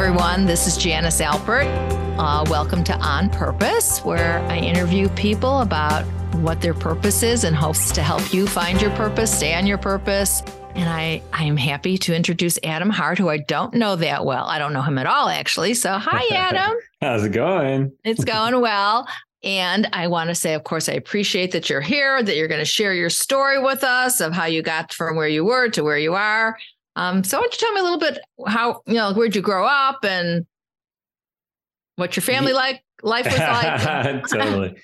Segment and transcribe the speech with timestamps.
[0.00, 0.46] everyone.
[0.46, 1.66] This is Janice Alpert.
[2.20, 6.04] Uh, welcome to On Purpose, where I interview people about
[6.36, 9.76] what their purpose is and hopes to help you find your purpose, stay on your
[9.76, 10.44] purpose.
[10.76, 14.44] And I, I am happy to introduce Adam Hart, who I don't know that well.
[14.46, 15.74] I don't know him at all, actually.
[15.74, 16.76] So, hi, Adam.
[17.00, 17.90] How's it going?
[18.04, 19.08] It's going well.
[19.42, 22.60] And I want to say, of course, I appreciate that you're here, that you're going
[22.60, 25.82] to share your story with us of how you got from where you were to
[25.82, 26.56] where you are.
[26.98, 29.40] Um, so, why don't you tell me a little bit how you know where'd you
[29.40, 30.44] grow up and
[31.94, 34.24] what your family like life was like?
[34.28, 34.76] totally.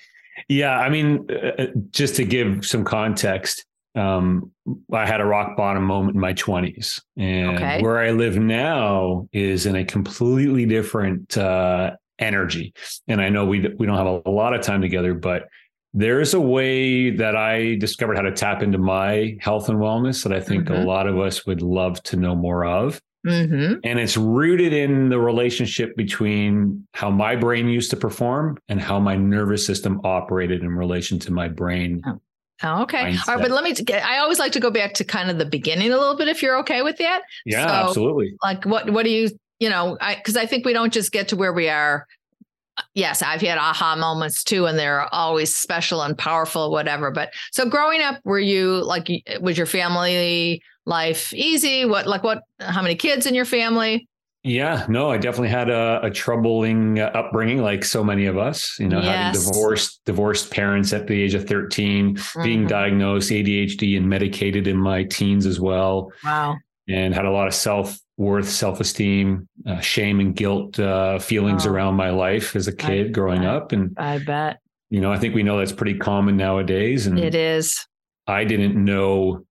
[0.47, 3.65] Yeah, I mean, uh, uh, just to give some context,
[3.95, 4.51] um,
[4.93, 7.81] I had a rock bottom moment in my 20s, and okay.
[7.81, 12.73] where I live now is in a completely different uh, energy.
[13.09, 15.49] And I know we we don't have a, a lot of time together, but
[15.97, 20.33] there's a way that I discovered how to tap into my health and wellness that
[20.33, 20.81] I think mm-hmm.
[20.81, 23.01] a lot of us would love to know more of.
[23.25, 23.79] Mm-hmm.
[23.83, 28.99] And it's rooted in the relationship between how my brain used to perform and how
[28.99, 32.01] my nervous system operated in relation to my brain.
[32.05, 32.21] Oh.
[32.63, 33.11] Oh, okay.
[33.11, 33.27] Mindset.
[33.27, 33.41] All right.
[33.41, 35.97] But let me, I always like to go back to kind of the beginning a
[35.97, 37.23] little bit if you're okay with that.
[37.45, 38.33] Yeah, so, absolutely.
[38.41, 39.29] Like, what, what do you,
[39.59, 42.07] you know, I, cause I think we don't just get to where we are
[42.93, 47.11] yes, I've had aha moments too, and they're always special and powerful, whatever.
[47.11, 49.09] But so growing up, were you like,
[49.41, 51.85] was your family life easy?
[51.85, 54.07] What, like, what, how many kids in your family?
[54.45, 58.77] Yeah, no, I definitely had a, a troubling uh, upbringing, like so many of us.
[58.79, 59.35] You know, yes.
[59.35, 62.43] having divorced divorced parents at the age of 13 mm-hmm.
[62.43, 66.11] being diagnosed ADHD and medicated in my teens as well.
[66.23, 71.19] Wow, and had a lot of self worth, self esteem, uh, shame, and guilt uh,
[71.19, 73.49] feelings oh, around my life as a kid I growing bet.
[73.49, 73.71] up.
[73.71, 77.07] And I bet, you know, I think we know that's pretty common nowadays.
[77.07, 77.85] And it is.
[78.27, 79.45] I didn't know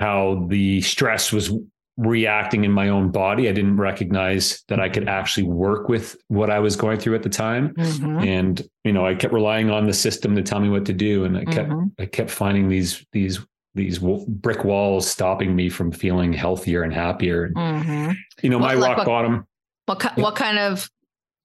[0.00, 1.52] how the stress was
[1.96, 3.48] reacting in my own body.
[3.48, 7.22] I didn't recognize that I could actually work with what I was going through at
[7.22, 7.74] the time.
[7.74, 8.18] Mm-hmm.
[8.20, 11.24] And, you know, I kept relying on the system to tell me what to do.
[11.24, 11.88] And I kept, mm-hmm.
[11.98, 13.40] I kept finding these, these
[13.74, 17.50] these brick walls stopping me from feeling healthier and happier.
[17.50, 18.12] Mm-hmm.
[18.42, 19.46] You know, my rock what, bottom.
[19.86, 20.88] What what kind of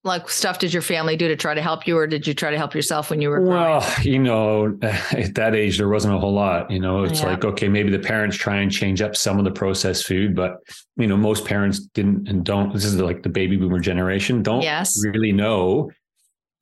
[0.04, 2.52] like stuff did your family do to try to help you, or did you try
[2.52, 3.42] to help yourself when you were?
[3.42, 4.08] Well, growing?
[4.08, 6.70] you know, at that age there wasn't a whole lot.
[6.70, 7.28] You know, it's yeah.
[7.28, 10.58] like okay, maybe the parents try and change up some of the processed food, but
[10.98, 12.74] you know, most parents didn't and don't.
[12.74, 14.44] This is like the baby boomer generation.
[14.44, 15.04] Don't yes.
[15.04, 15.92] really know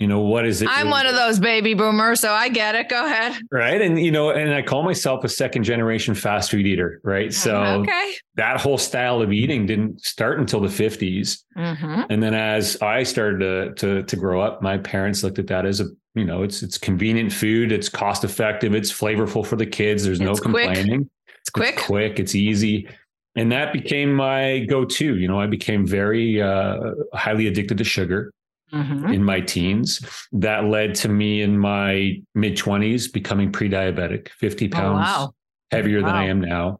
[0.03, 2.89] you know what is it i'm one of those baby boomers so i get it.
[2.89, 3.41] Go ahead.
[3.49, 3.81] Right?
[3.81, 7.33] And you know and i call myself a second generation fast food eater right?
[7.33, 8.11] So okay.
[8.35, 12.01] that whole style of eating didn't start until the 50s mm-hmm.
[12.09, 15.65] and then as i started to, to to grow up my parents looked at that
[15.65, 19.65] as a you know it's it's convenient food it's cost effective it's flavorful for the
[19.65, 21.09] kids there's no complaining.
[21.39, 21.75] It's quick.
[21.75, 22.89] It's quick it's easy.
[23.35, 26.77] And that became my go-to you know i became very uh,
[27.13, 28.33] highly addicted to sugar
[28.73, 29.13] mm-hmm.
[29.13, 30.01] in my teens.
[30.31, 35.33] That led to me in my mid 20s becoming pre diabetic, 50 pounds oh, wow.
[35.71, 36.07] heavier wow.
[36.07, 36.79] than I am now.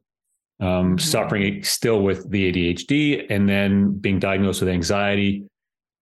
[0.59, 0.97] Um, mm-hmm.
[0.97, 5.45] Suffering still with the ADHD and then being diagnosed with anxiety,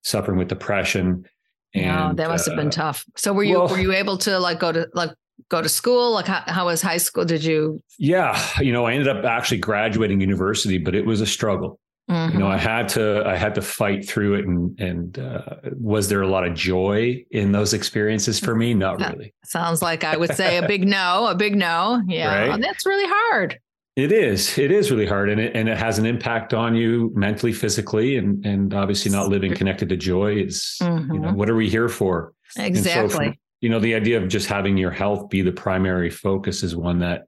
[0.04, 1.26] suffering with depression.
[1.74, 3.06] And wow, that must have been uh, tough.
[3.16, 5.12] So were you well, were you able to like go to like
[5.50, 6.12] go to school?
[6.12, 7.24] Like how, how was high school?
[7.24, 7.80] Did you?
[7.98, 11.80] Yeah, you know, I ended up actually graduating university, but it was a struggle.
[12.12, 12.34] Mm-hmm.
[12.34, 16.10] You know, I had to I had to fight through it, and and uh, was
[16.10, 18.74] there a lot of joy in those experiences for me?
[18.74, 19.34] Not that really.
[19.46, 22.02] Sounds like I would say a big no, a big no.
[22.08, 22.62] Yeah, right?
[22.62, 23.60] that's really hard.
[23.96, 24.58] It is.
[24.58, 28.18] It is really hard, and it and it has an impact on you mentally, physically,
[28.18, 30.78] and and obviously not living connected to joy is.
[30.82, 31.14] Mm-hmm.
[31.14, 31.38] You know, mm-hmm.
[31.38, 32.34] what are we here for?
[32.58, 33.10] Exactly.
[33.10, 36.62] So for, you know, the idea of just having your health be the primary focus
[36.62, 37.24] is one that,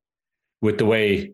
[0.61, 1.33] with the way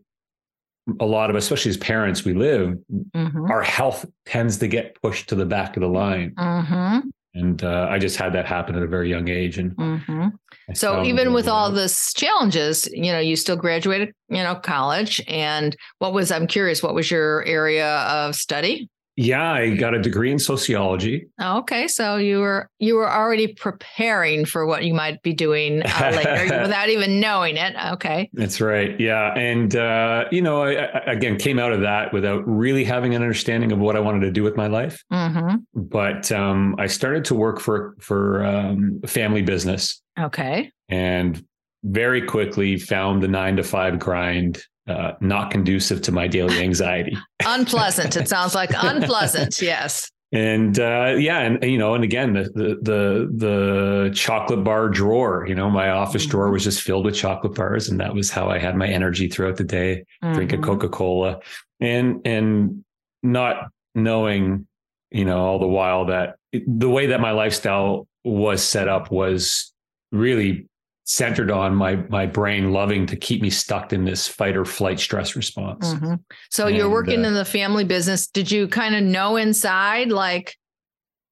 [1.00, 2.76] a lot of, especially as parents, we live,
[3.14, 3.50] mm-hmm.
[3.50, 6.32] our health tends to get pushed to the back of the line.
[6.36, 7.08] Mm-hmm.
[7.34, 9.58] And uh, I just had that happen at a very young age.
[9.58, 10.28] And mm-hmm.
[10.74, 15.22] so, even with all this challenges, you know, you still graduated, you know, college.
[15.28, 18.88] And what was, I'm curious, what was your area of study?
[19.20, 21.28] Yeah, I got a degree in sociology.
[21.38, 26.12] Okay, so you were you were already preparing for what you might be doing uh,
[26.16, 27.74] later without even knowing it.
[27.92, 28.98] Okay, that's right.
[28.98, 33.14] Yeah, and uh, you know, I, I, again came out of that without really having
[33.14, 35.04] an understanding of what I wanted to do with my life.
[35.12, 35.56] Mm-hmm.
[35.74, 40.00] But um, I started to work for for um, family business.
[40.18, 41.44] Okay, and
[41.84, 47.16] very quickly found the nine to five grind uh, not conducive to my daily anxiety.
[47.44, 48.16] unpleasant.
[48.16, 49.60] It sounds like unpleasant.
[49.60, 50.10] Yes.
[50.32, 55.44] And uh, yeah, and you know, and again, the, the the the chocolate bar drawer.
[55.48, 56.30] You know, my office mm-hmm.
[56.30, 59.28] drawer was just filled with chocolate bars, and that was how I had my energy
[59.28, 60.04] throughout the day.
[60.22, 60.34] Mm-hmm.
[60.34, 60.64] Drink a mm-hmm.
[60.64, 61.40] Coca Cola,
[61.80, 62.84] and and
[63.24, 64.68] not knowing
[65.10, 69.72] you know, all the while that the way that my lifestyle was set up was
[70.12, 70.66] really
[71.10, 75.00] centered on my my brain loving to keep me stuck in this fight or flight
[75.00, 75.94] stress response.
[75.94, 76.14] Mm-hmm.
[76.50, 78.28] So and, you're working uh, in the family business.
[78.28, 80.56] Did you kind of know inside like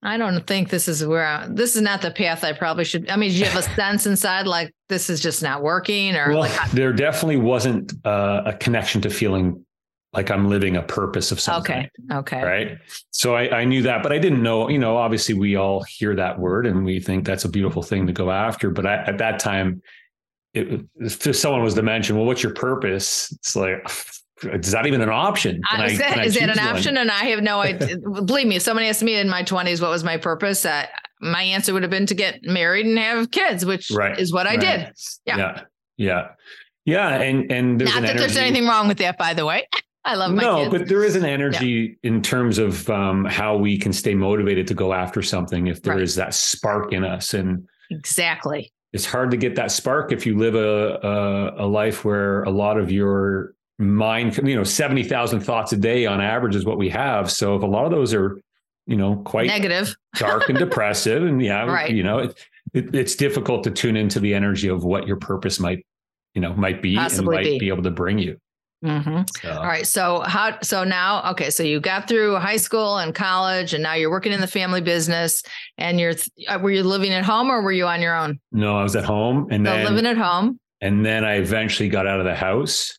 [0.02, 3.08] I don't think this is where I, this is not the path I probably should.
[3.08, 6.30] I mean, do you have a sense inside like this is just not working, or
[6.30, 9.64] well, like there definitely wasn't uh, a connection to feeling
[10.12, 11.76] like I'm living a purpose of something.
[11.76, 11.90] Okay.
[12.12, 12.42] Okay.
[12.42, 12.78] Right.
[13.10, 16.14] So I, I knew that, but I didn't know, you know, obviously we all hear
[16.16, 18.70] that word and we think that's a beautiful thing to go after.
[18.70, 19.82] But I, at that time,
[20.54, 23.30] it, if someone was to mention, well, what's your purpose?
[23.32, 23.86] It's like,
[24.42, 25.60] is that even an option?
[25.70, 26.76] Can is that, I, is that an one?
[26.76, 26.96] option?
[26.96, 27.98] And I have no idea.
[28.24, 30.86] Believe me, if somebody asked me in my 20s what was my purpose, uh,
[31.20, 34.18] my answer would have been to get married and have kids, which right.
[34.18, 34.60] is what I right.
[34.60, 34.92] did.
[35.26, 35.36] Yeah.
[35.36, 35.60] Yeah.
[35.98, 36.28] Yeah.
[36.86, 37.20] Yeah.
[37.20, 38.18] And and there's not that energy.
[38.20, 39.68] there's anything wrong with that, by the way.
[40.08, 40.70] I love my no, kids.
[40.70, 42.08] but there is an energy yeah.
[42.10, 45.96] in terms of um, how we can stay motivated to go after something if there
[45.96, 46.02] right.
[46.02, 47.34] is that spark in us.
[47.34, 50.98] And exactly, it's hard to get that spark if you live a,
[51.58, 56.06] a, a life where a lot of your mind, you know, 70,000 thoughts a day
[56.06, 57.30] on average is what we have.
[57.30, 58.40] So if a lot of those are,
[58.86, 61.90] you know, quite negative, dark and depressive, and yeah, right.
[61.90, 62.38] you know, it,
[62.72, 65.84] it, it's difficult to tune into the energy of what your purpose might,
[66.32, 67.58] you know, might be Possibly and might be.
[67.58, 68.40] be able to bring you.
[68.84, 69.22] Mm-hmm.
[69.42, 69.52] So.
[69.52, 69.86] All right.
[69.86, 70.58] So how?
[70.62, 71.50] So now, okay.
[71.50, 74.80] So you got through high school and college, and now you're working in the family
[74.80, 75.42] business.
[75.78, 76.14] And you're
[76.46, 78.38] uh, were you living at home or were you on your own?
[78.52, 80.60] No, I was at home, and so then living at home.
[80.80, 82.96] And then I eventually got out of the house.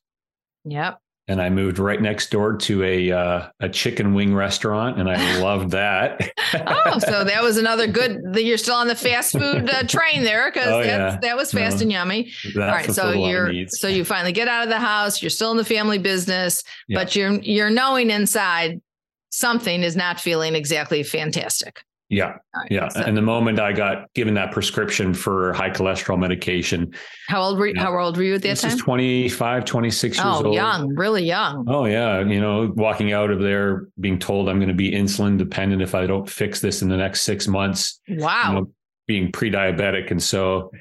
[0.65, 0.99] Yep
[1.29, 5.39] and I moved right next door to a uh, a chicken wing restaurant, and I
[5.41, 6.31] loved that.
[6.55, 8.19] oh, so that was another good.
[8.33, 11.19] You're still on the fast food uh, train there because oh, yeah.
[11.21, 12.31] that was fast no, and yummy.
[12.55, 15.21] All right, so you're so you finally get out of the house.
[15.21, 16.99] You're still in the family business, yeah.
[16.99, 18.81] but you're you're knowing inside
[19.29, 21.83] something is not feeling exactly fantastic.
[22.09, 22.37] Yeah.
[22.71, 22.87] Yeah.
[22.87, 23.01] So.
[23.01, 26.91] And the moment I got given that prescription for high cholesterol medication.
[27.27, 27.79] How old were you?
[27.79, 28.71] how old were you at that this time?
[28.71, 30.45] Is 25, 26 years old.
[30.45, 30.55] oh, old.
[30.55, 31.65] young, really young.
[31.69, 32.21] Oh yeah.
[32.21, 35.93] You know, walking out of there being told I'm going to be insulin dependent if
[35.93, 38.01] I don't fix this in the next six months.
[38.09, 38.43] Wow.
[38.47, 38.71] You know,
[39.05, 40.09] being pre-diabetic.
[40.09, 40.71] And so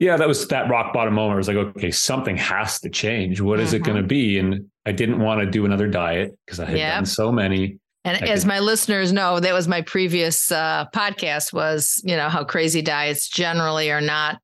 [0.00, 1.34] yeah, that was that rock bottom moment.
[1.34, 3.40] I was like, okay, something has to change.
[3.40, 3.76] What is mm-hmm.
[3.76, 4.38] it going to be?
[4.38, 6.94] And I didn't want to do another diet because I had yep.
[6.96, 7.78] done so many.
[8.04, 12.28] And I as my listeners know, that was my previous uh, podcast was, you know,
[12.28, 14.40] how crazy diets generally are not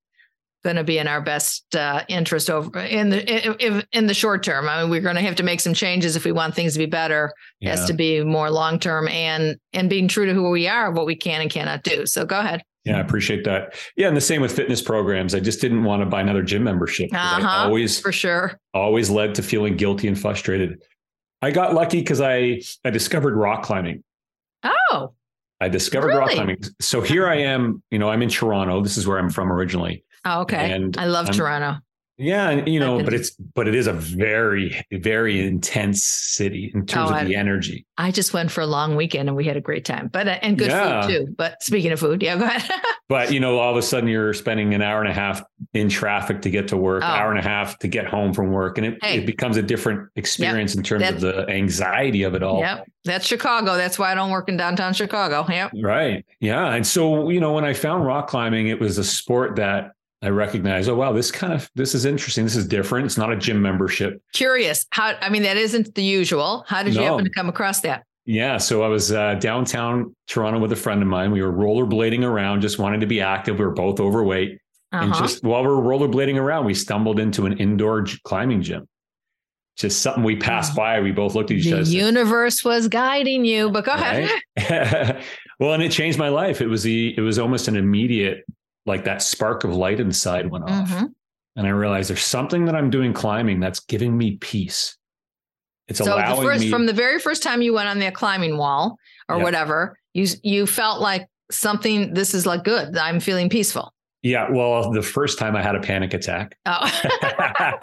[0.62, 4.42] going to be in our best uh, interest over in the in, in, the short
[4.42, 4.68] term.
[4.68, 6.78] I mean, we're going to have to make some changes if we want things to
[6.78, 7.32] be better.
[7.60, 10.90] It has to be more long term and and being true to who we are,
[10.90, 12.06] what we can and cannot do.
[12.06, 12.62] So go ahead.
[12.84, 13.74] Yeah, I appreciate that.
[13.96, 15.34] Yeah, and the same with fitness programs.
[15.34, 17.10] I just didn't want to buy another gym membership.
[17.12, 18.58] Uh-huh, always for sure.
[18.72, 20.82] Always led to feeling guilty and frustrated.
[21.42, 24.04] I got lucky because I I discovered rock climbing.
[24.62, 25.14] Oh.
[25.60, 26.18] I discovered really?
[26.18, 26.62] rock climbing.
[26.80, 28.82] So here I am, you know, I'm in Toronto.
[28.82, 30.04] This is where I'm from originally.
[30.24, 30.72] Oh, okay.
[30.72, 31.80] And I love I'm, Toronto.
[32.20, 37.10] Yeah, you know, but it's but it is a very very intense city in terms
[37.10, 37.86] oh, of the I, energy.
[37.96, 40.38] I just went for a long weekend and we had a great time, but uh,
[40.42, 41.06] and good yeah.
[41.06, 41.34] food too.
[41.38, 42.70] But speaking of food, yeah, go ahead.
[43.08, 45.88] but you know, all of a sudden you're spending an hour and a half in
[45.88, 47.06] traffic to get to work, oh.
[47.06, 49.62] hour and a half to get home from work, and it, hey, it becomes a
[49.62, 52.60] different experience yep, in terms of the anxiety of it all.
[52.60, 53.78] Yep, that's Chicago.
[53.78, 55.46] That's why I don't work in downtown Chicago.
[55.48, 55.72] Yep.
[55.82, 56.26] Right.
[56.40, 59.92] Yeah, and so you know, when I found rock climbing, it was a sport that
[60.22, 62.44] I recognize, oh wow, this kind of this is interesting.
[62.44, 63.06] This is different.
[63.06, 64.22] It's not a gym membership.
[64.32, 64.86] Curious.
[64.90, 66.64] How I mean, that isn't the usual.
[66.66, 68.04] How did you happen to come across that?
[68.26, 71.32] Yeah, so I was uh, downtown Toronto with a friend of mine.
[71.32, 73.58] We were rollerblading around, just wanting to be active.
[73.58, 74.58] We were both overweight,
[74.92, 75.04] uh-huh.
[75.04, 78.86] and just while we were rollerblading around, we stumbled into an indoor climbing gym.
[79.76, 81.00] Just something we passed by.
[81.00, 81.84] We both looked at each the other.
[81.84, 84.30] The universe was guiding you, but go right?
[84.58, 85.24] ahead.
[85.58, 86.60] well, and it changed my life.
[86.60, 88.44] It was the it was almost an immediate
[88.90, 90.90] like that spark of light inside went off.
[90.90, 91.06] Mm-hmm.
[91.56, 94.96] And I realized there's something that I'm doing climbing that's giving me peace.
[95.88, 98.10] It's so allowing the first, me from the very first time you went on the
[98.12, 98.96] climbing wall
[99.28, 99.42] or yeah.
[99.42, 102.14] whatever, you you felt like something.
[102.14, 102.96] This is like good.
[102.96, 103.92] I'm feeling peaceful.
[104.22, 106.56] Yeah, well, the first time I had a panic attack.
[106.66, 106.90] Oh,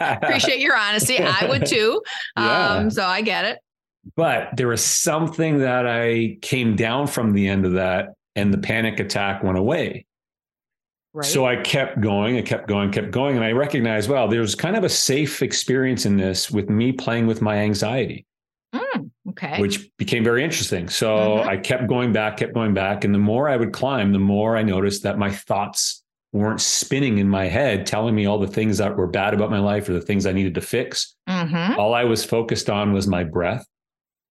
[0.00, 1.18] appreciate your honesty.
[1.18, 2.00] I would too.
[2.36, 2.74] Yeah.
[2.74, 3.58] Um, so I get it.
[4.16, 8.58] But there was something that I came down from the end of that, and the
[8.58, 10.06] panic attack went away.
[11.18, 11.26] Right.
[11.26, 13.34] So I kept going, I kept going, kept going.
[13.34, 17.26] And I recognized, well, there's kind of a safe experience in this with me playing
[17.26, 18.24] with my anxiety.
[18.72, 19.60] Mm, okay.
[19.60, 20.88] Which became very interesting.
[20.88, 21.48] So mm-hmm.
[21.48, 23.02] I kept going back, kept going back.
[23.02, 27.18] And the more I would climb, the more I noticed that my thoughts weren't spinning
[27.18, 29.94] in my head, telling me all the things that were bad about my life or
[29.94, 31.16] the things I needed to fix.
[31.28, 31.80] Mm-hmm.
[31.80, 33.66] All I was focused on was my breath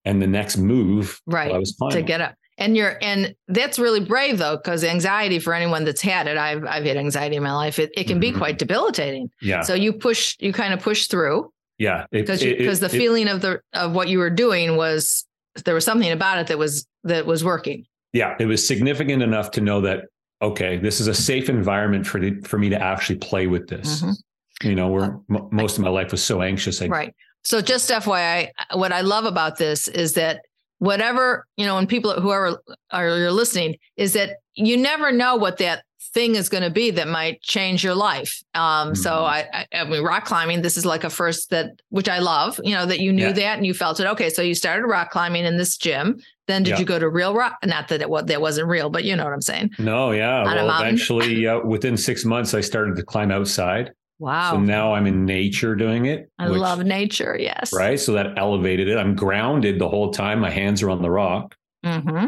[0.06, 1.20] and the next move.
[1.26, 1.52] Right.
[1.52, 1.98] I was climbing.
[1.98, 2.34] To get up.
[2.58, 6.64] And you're and that's really brave though, because anxiety for anyone that's had it, I've
[6.64, 7.78] I've had anxiety in my life.
[7.78, 8.32] It it can mm-hmm.
[8.32, 9.30] be quite debilitating.
[9.40, 9.62] Yeah.
[9.62, 11.52] So you push, you kind of push through.
[11.78, 12.06] Yeah.
[12.10, 15.24] Because because the it, feeling of the of what you were doing was
[15.64, 17.84] there was something about it that was that was working.
[18.12, 20.04] Yeah, it was significant enough to know that
[20.40, 24.02] okay, this is a safe environment for the, for me to actually play with this.
[24.02, 24.68] Mm-hmm.
[24.68, 26.82] You know, where uh, m- most of my life was so anxious.
[26.82, 27.14] I, right.
[27.44, 30.42] So just FYI, what I love about this is that
[30.78, 35.58] whatever you know, and people whoever are you're listening, is that you never know what
[35.58, 35.82] that
[36.14, 38.42] thing is going to be that might change your life.
[38.54, 38.94] Um, mm-hmm.
[38.94, 40.62] So I, I, I, mean, rock climbing.
[40.62, 42.60] This is like a first that which I love.
[42.62, 43.32] You know that you knew yeah.
[43.32, 44.06] that and you felt it.
[44.06, 46.20] Okay, so you started rock climbing in this gym.
[46.46, 46.78] Then did yeah.
[46.78, 47.58] you go to real rock?
[47.64, 49.70] Not that it was that wasn't real, but you know what I'm saying.
[49.78, 50.44] No, yeah.
[50.44, 53.92] Well, eventually, uh, within six months, I started to climb outside.
[54.18, 54.52] Wow.
[54.52, 56.30] So now I'm in nature doing it.
[56.38, 57.36] I which, love nature.
[57.38, 57.72] Yes.
[57.72, 57.98] Right.
[57.98, 58.96] So that elevated it.
[58.96, 60.40] I'm grounded the whole time.
[60.40, 61.54] My hands are on the rock.
[61.84, 62.26] Mm-hmm.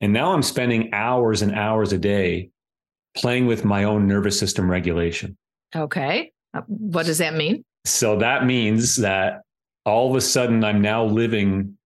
[0.00, 2.50] And now I'm spending hours and hours a day
[3.16, 5.36] playing with my own nervous system regulation.
[5.74, 6.32] Okay.
[6.54, 7.64] Uh, what does that mean?
[7.84, 9.42] So that means that
[9.84, 11.76] all of a sudden I'm now living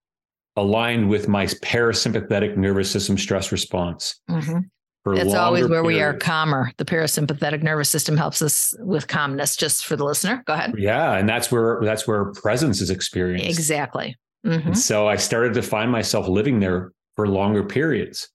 [0.57, 4.21] aligned with my parasympathetic nervous system stress response.
[4.29, 4.61] Mm-hmm.
[5.05, 5.87] That's always where periods.
[5.87, 6.71] we are calmer.
[6.77, 9.57] The parasympathetic nervous system helps us with calmness.
[9.57, 10.75] Just for the listener, go ahead.
[10.79, 13.47] Yeah, and that's where that's where presence is experienced.
[13.59, 14.17] Exactly.
[14.45, 14.73] Mm-hmm.
[14.73, 18.29] so I started to find myself living there for longer periods.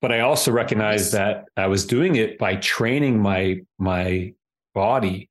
[0.00, 4.32] But I also recognized that I was doing it by training my my
[4.74, 5.28] body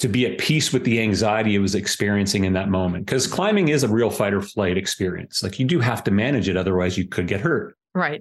[0.00, 3.06] to be at peace with the anxiety it was experiencing in that moment.
[3.06, 5.42] Because climbing is a real fight or flight experience.
[5.42, 7.76] Like you do have to manage it, otherwise you could get hurt.
[7.94, 8.20] Right.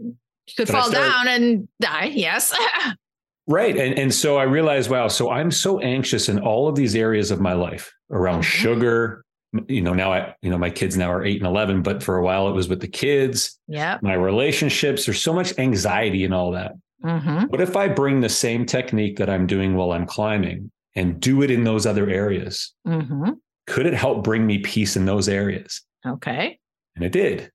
[0.49, 2.11] You could fall started, down and die.
[2.13, 2.55] Yes.
[3.47, 3.75] right.
[3.77, 7.31] And and so I realized, wow, so I'm so anxious in all of these areas
[7.31, 8.63] of my life around mm-hmm.
[8.63, 9.25] sugar.
[9.67, 12.17] You know, now I, you know, my kids now are eight and 11, but for
[12.17, 13.59] a while it was with the kids.
[13.67, 13.97] Yeah.
[14.01, 16.73] My relationships, there's so much anxiety and all that.
[17.03, 17.45] Mm-hmm.
[17.45, 21.41] What if I bring the same technique that I'm doing while I'm climbing and do
[21.41, 22.73] it in those other areas?
[22.87, 23.31] Mm-hmm.
[23.65, 25.81] Could it help bring me peace in those areas?
[26.05, 26.59] Okay.
[26.95, 27.51] And it did.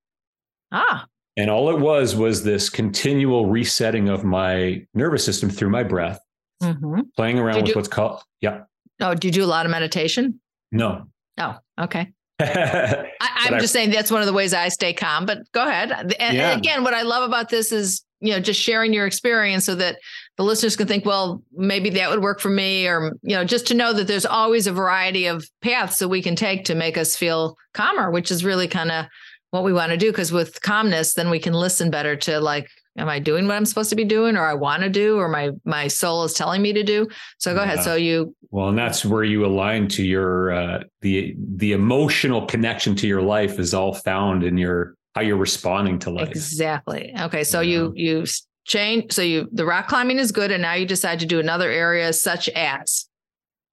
[0.73, 1.07] Ah.
[1.37, 6.21] And all it was was this continual resetting of my nervous system through my breath,
[6.63, 7.01] mm-hmm.
[7.17, 8.63] playing around with do, what's called, yeah.
[9.01, 10.41] Oh, do you do a lot of meditation?
[10.71, 11.07] No.
[11.39, 12.13] Oh, okay.
[12.41, 15.93] I, am just saying that's one of the ways I stay calm, but go ahead.
[15.93, 16.51] And, yeah.
[16.51, 19.75] and again, what I love about this is, you know, just sharing your experience so
[19.75, 19.99] that
[20.37, 23.67] the listeners can think, well, maybe that would work for me, or, you know, just
[23.69, 26.97] to know that there's always a variety of paths that we can take to make
[26.97, 29.07] us feel calmer, which is really kind of
[29.55, 32.69] what we want to do because with calmness then we can listen better to like
[32.99, 35.29] am i doing what i'm supposed to be doing or i want to do or
[35.29, 37.07] my my soul is telling me to do?
[37.39, 37.75] So go yeah.
[37.75, 42.47] ahead so you well and that's where you align to your uh the the emotional
[42.47, 46.31] connection to your life is all found in your how you're responding to life.
[46.31, 47.15] Exactly.
[47.17, 47.73] Okay so yeah.
[47.73, 48.25] you you
[48.65, 51.71] change so you the rock climbing is good and now you decide to do another
[51.71, 53.07] area such as?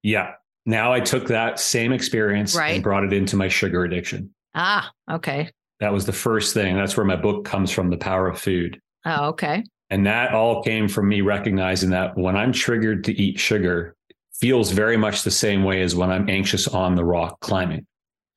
[0.04, 0.34] Yeah.
[0.68, 2.76] Now i took that same experience right.
[2.76, 4.32] and brought it into my sugar addiction.
[4.54, 5.50] Ah okay
[5.82, 6.76] that was the first thing.
[6.76, 8.80] That's where my book comes from, The Power of Food.
[9.06, 9.64] Oh, okay.
[9.90, 13.96] And that all came from me recognizing that when I'm triggered to eat sugar,
[14.36, 17.86] feels very much the same way as when I'm anxious on the rock climbing.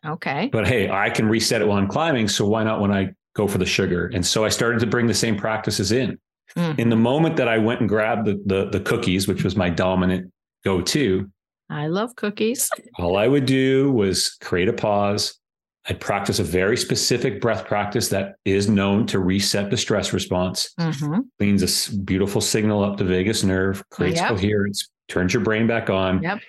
[0.05, 0.49] Okay.
[0.53, 2.29] But hey, I can reset it while I'm climbing.
[2.29, 4.11] So why not when I go for the sugar?
[4.13, 6.19] And so I started to bring the same practices in.
[6.57, 6.79] Mm.
[6.79, 9.71] In the moment that I went and grabbed the, the, the cookies, which was my
[9.71, 10.33] dominant
[10.65, 11.31] go-to.
[11.71, 12.71] I love cookies.
[12.99, 15.39] All I would do was create a pause,
[15.89, 20.73] I'd practice a very specific breath practice that is known to reset the stress response,
[20.81, 21.21] mm-hmm.
[21.39, 21.63] cleans
[21.93, 24.31] a beautiful signal up the vagus nerve, creates yep.
[24.31, 26.23] coherence, turns your brain back on.
[26.23, 26.41] Yep.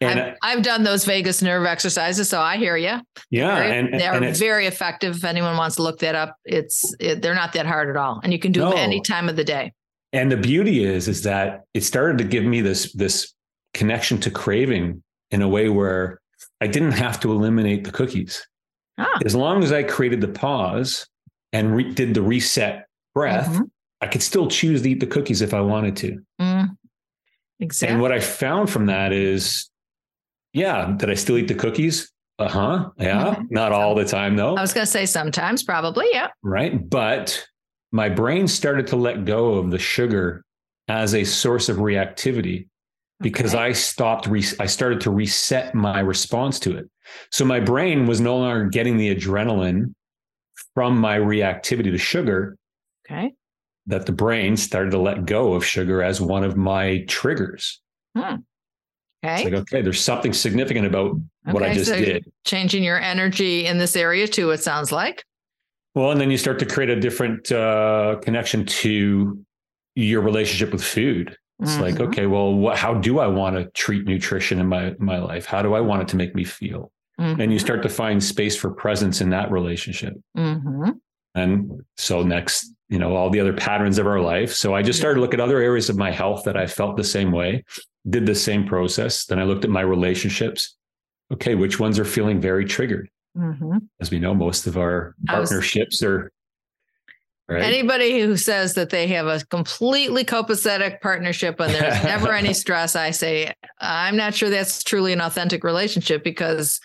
[0.00, 3.00] And I've, I've, done those vagus nerve exercises, so I hear you.
[3.30, 5.16] Yeah, very, and they're and very effective.
[5.16, 8.20] If anyone wants to look that up, it's it, they're not that hard at all,
[8.22, 8.70] and you can do no.
[8.70, 9.72] them any time of the day.
[10.12, 13.32] And the beauty is, is that it started to give me this this
[13.72, 16.20] connection to craving in a way where
[16.60, 18.46] I didn't have to eliminate the cookies.
[18.98, 19.18] Ah.
[19.24, 21.06] As long as I created the pause
[21.52, 23.62] and re- did the reset breath, mm-hmm.
[24.00, 26.20] I could still choose to eat the cookies if I wanted to.
[26.40, 26.76] Mm.
[27.60, 27.92] Exactly.
[27.92, 29.70] And what I found from that is,
[30.52, 32.10] yeah, did I still eat the cookies?
[32.38, 32.90] Uh huh.
[32.98, 33.34] Yeah.
[33.34, 33.44] Mm-hmm.
[33.50, 34.56] Not all the time, though.
[34.56, 36.06] I was going to say sometimes, probably.
[36.12, 36.28] Yeah.
[36.42, 36.88] Right.
[36.88, 37.46] But
[37.92, 40.44] my brain started to let go of the sugar
[40.88, 42.66] as a source of reactivity
[43.20, 43.64] because okay.
[43.64, 46.88] I stopped, re- I started to reset my response to it.
[47.30, 49.94] So my brain was no longer getting the adrenaline
[50.74, 52.56] from my reactivity to sugar.
[53.06, 53.32] Okay.
[53.86, 57.80] That the brain started to let go of sugar as one of my triggers.
[58.16, 58.36] Hmm.
[59.24, 59.34] Okay.
[59.34, 62.30] It's like, okay, there's something significant about okay, what I just so did.
[62.44, 65.24] Changing your energy in this area too, it sounds like.
[65.94, 69.38] Well, and then you start to create a different uh, connection to
[69.94, 71.36] your relationship with food.
[71.60, 71.82] It's mm-hmm.
[71.82, 75.46] like, okay, well, what, how do I want to treat nutrition in my my life?
[75.46, 76.90] How do I want it to make me feel?
[77.20, 77.40] Mm-hmm.
[77.40, 80.14] And you start to find space for presence in that relationship.
[80.36, 80.90] Mm-hmm.
[81.36, 84.52] And so next, you know, all the other patterns of our life.
[84.52, 86.96] So I just started to look at other areas of my health that I felt
[86.96, 87.64] the same way,
[88.08, 89.26] did the same process.
[89.26, 90.76] Then I looked at my relationships.
[91.32, 93.08] Okay, which ones are feeling very triggered?
[93.36, 93.78] Mm-hmm.
[94.00, 96.32] As we know, most of our partnerships was, are.
[97.48, 97.62] Right?
[97.62, 102.96] Anybody who says that they have a completely copacetic partnership and there's never any stress,
[102.96, 106.80] I say, I'm not sure that's truly an authentic relationship because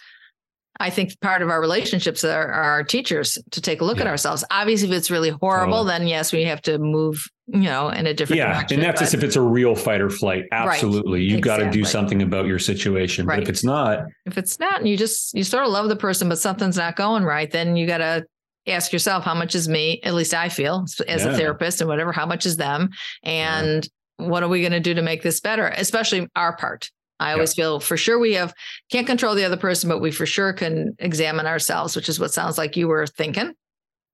[0.81, 4.03] I think part of our relationships are, our teachers to take a look yeah.
[4.03, 4.45] at ourselves.
[4.49, 5.89] Obviously, if it's really horrible, totally.
[5.89, 8.79] then yes, we have to move, you know, in a different yeah, direction.
[8.79, 10.45] and that's just if it's a real fight or flight.
[10.53, 11.29] Absolutely, right.
[11.29, 11.65] you exactly.
[11.65, 13.25] got to do something about your situation.
[13.25, 13.35] Right.
[13.35, 15.97] But if it's not, if it's not, and you just you sort of love the
[15.97, 18.25] person, but something's not going right, then you got to
[18.69, 19.99] ask yourself how much is me.
[20.03, 21.31] At least I feel as yeah.
[21.31, 22.11] a therapist and whatever.
[22.11, 22.89] How much is them,
[23.23, 25.67] and what are we going to do to make this better?
[25.67, 26.89] Especially our part.
[27.19, 28.53] I always feel for sure we have
[28.91, 32.31] can't control the other person, but we for sure can examine ourselves, which is what
[32.31, 33.53] sounds like you were thinking.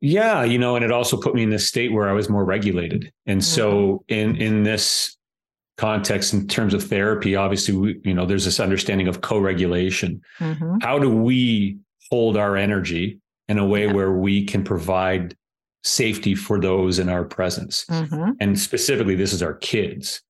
[0.01, 2.43] Yeah, you know, and it also put me in this state where I was more
[2.43, 3.11] regulated.
[3.25, 3.55] And mm-hmm.
[3.55, 5.15] so in in this
[5.77, 10.21] context in terms of therapy, obviously we, you know, there's this understanding of co-regulation.
[10.39, 10.77] Mm-hmm.
[10.81, 11.77] How do we
[12.09, 13.93] hold our energy in a way yeah.
[13.93, 15.35] where we can provide
[15.83, 17.85] safety for those in our presence?
[17.89, 18.31] Mm-hmm.
[18.39, 20.21] And specifically this is our kids.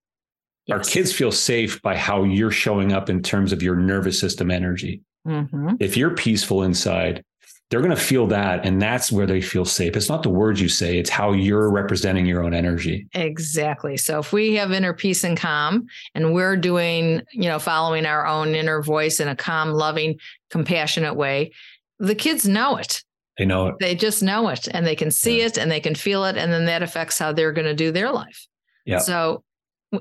[0.67, 0.77] Yes.
[0.77, 4.49] Our kids feel safe by how you're showing up in terms of your nervous system
[4.49, 5.01] energy.
[5.27, 5.75] Mm-hmm.
[5.79, 7.23] If you're peaceful inside,
[7.69, 8.65] they're going to feel that.
[8.65, 9.95] And that's where they feel safe.
[9.95, 13.07] It's not the words you say, it's how you're representing your own energy.
[13.13, 13.97] Exactly.
[13.97, 18.25] So if we have inner peace and calm and we're doing, you know, following our
[18.25, 20.19] own inner voice in a calm, loving,
[20.49, 21.51] compassionate way,
[21.99, 23.03] the kids know it.
[23.37, 23.75] They know it.
[23.79, 25.47] They just know it and they can see yeah.
[25.47, 26.37] it and they can feel it.
[26.37, 28.47] And then that affects how they're going to do their life.
[28.85, 28.99] Yeah.
[28.99, 29.43] So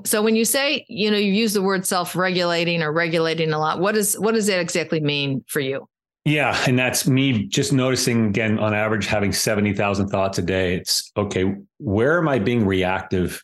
[0.04, 3.80] so when you say, you know, you use the word self-regulating or regulating a lot,
[3.80, 5.88] what does what does that exactly mean for you?
[6.24, 10.74] Yeah, and that's me just noticing again on average having 70,000 thoughts a day.
[10.74, 13.42] It's okay, where am I being reactive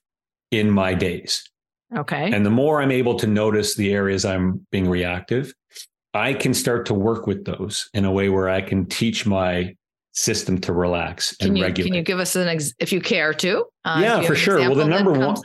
[0.50, 1.46] in my days?
[1.94, 2.32] Okay.
[2.32, 5.52] And the more I'm able to notice the areas I'm being reactive,
[6.14, 9.76] I can start to work with those in a way where I can teach my
[10.12, 11.88] system to relax and you, regulate.
[11.88, 13.66] Can you give us an ex- if you care to?
[13.84, 14.58] Uh, yeah, for sure.
[14.58, 15.36] Well, the number one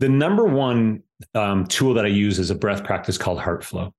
[0.00, 1.02] the number one
[1.34, 3.92] um, tool that I use is a breath practice called HeartFlow.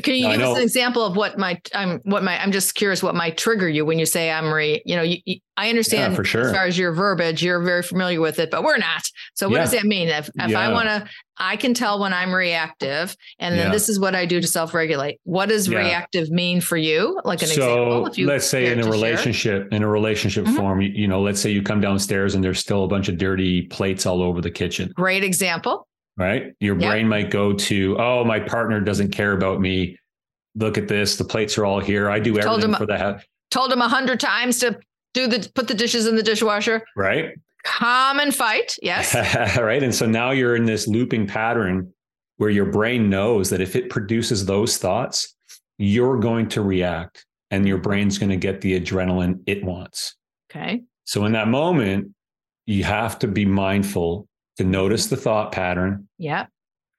[0.00, 3.02] Can you give us an example of what my I'm what my I'm just curious
[3.02, 6.12] what might trigger you when you say I'm re you know you, you, I understand
[6.12, 6.46] yeah, for sure.
[6.46, 9.02] as far as your verbiage you're very familiar with it but we're not
[9.34, 9.62] so what yeah.
[9.62, 10.58] does that mean if if yeah.
[10.58, 14.24] I want to I can tell when I'm reactive and then this is what I
[14.24, 18.16] do to self regulate what does reactive mean for you like an so example if
[18.16, 19.76] you let's say in a relationship share.
[19.76, 20.56] in a relationship mm-hmm.
[20.56, 23.18] form you, you know let's say you come downstairs and there's still a bunch of
[23.18, 26.54] dirty plates all over the kitchen great example right?
[26.60, 29.98] Your brain might go to, oh, my partner doesn't care about me.
[30.54, 31.16] Look at this.
[31.16, 32.10] The plates are all here.
[32.10, 33.22] I do everything him, for the house.
[33.50, 34.78] Told him a hundred times to
[35.14, 36.84] do the put the dishes in the dishwasher.
[36.96, 37.30] Right.
[37.64, 38.76] Common fight.
[38.82, 39.14] Yes.
[39.58, 39.82] right.
[39.82, 41.92] And so now you're in this looping pattern
[42.36, 45.34] where your brain knows that if it produces those thoughts,
[45.78, 50.16] you're going to react and your brain's going to get the adrenaline it wants.
[50.50, 50.82] Okay.
[51.04, 52.14] So in that moment,
[52.66, 54.26] you have to be mindful
[54.62, 56.08] to notice the thought pattern.
[56.18, 56.46] Yeah.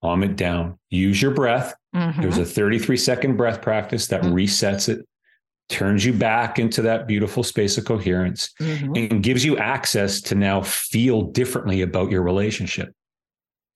[0.02, 0.78] Calm it down.
[0.90, 1.74] Use your breath.
[1.96, 2.22] Mm-hmm.
[2.22, 4.34] There's a 33 second breath practice that mm-hmm.
[4.34, 5.08] resets it,
[5.70, 8.96] turns you back into that beautiful space of coherence, mm-hmm.
[8.96, 12.94] and gives you access to now feel differently about your relationship.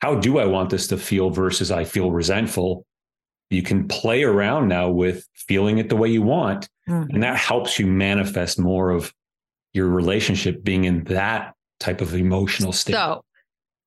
[0.02, 2.86] How do I want this to feel versus I feel resentful?
[3.50, 6.68] You can play around now with feeling it the way you want.
[6.88, 7.20] And mm-hmm.
[7.22, 9.14] that helps you manifest more of
[9.74, 12.94] your relationship being in that type of emotional state.
[12.94, 13.24] So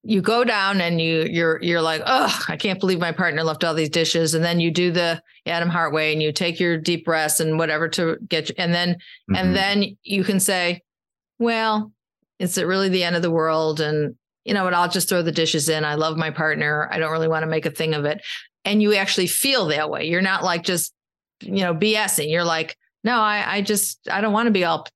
[0.03, 3.65] you go down and you you're you're like oh i can't believe my partner left
[3.65, 4.35] all these dishes.
[4.35, 7.59] And then you do the adam Hart way and you take your deep breaths and
[7.59, 9.37] whatever to get you, and then mm-hmm.
[9.37, 10.81] and then you can say
[11.39, 11.93] well
[12.39, 13.81] is it really the end of the world?
[13.81, 15.85] And you know what i'll just throw the dishes in.
[15.85, 16.89] I love my partner.
[16.91, 18.23] I don't really want to make a thing of it.
[18.65, 20.07] And you actually feel that way.
[20.07, 20.95] You're not like just
[21.43, 24.87] you know bsing you're like no i i just i don't want to be all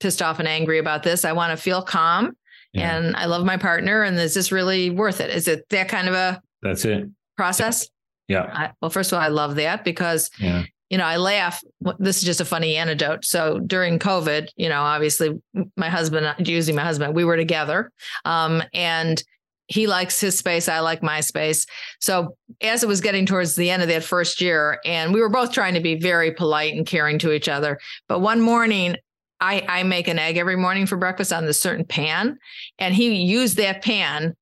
[0.00, 1.24] pissed off and angry about this.
[1.24, 2.34] I want to feel calm
[2.72, 2.96] yeah.
[2.96, 4.02] and I love my partner.
[4.02, 5.30] And is this really worth it?
[5.30, 7.88] Is it that kind of a that's it process?
[8.28, 8.50] Yeah.
[8.52, 10.64] I, well, first of all, I love that because yeah.
[10.88, 11.62] you know I laugh.
[11.98, 13.24] This is just a funny anecdote.
[13.24, 15.40] So during COVID, you know, obviously
[15.76, 17.90] my husband, using my husband, we were together,
[18.24, 19.22] um, and
[19.66, 20.68] he likes his space.
[20.68, 21.64] I like my space.
[22.00, 25.28] So as it was getting towards the end of that first year, and we were
[25.28, 27.78] both trying to be very polite and caring to each other,
[28.08, 28.96] but one morning
[29.40, 32.38] I, I make an egg every morning for breakfast on this certain pan.
[32.78, 34.36] And he used that pan